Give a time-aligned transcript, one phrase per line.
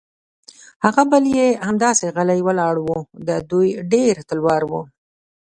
[0.85, 2.87] هغه بل یې همداسې غلی ولاړ و،
[3.27, 4.71] د دوی ډېر تلوار و.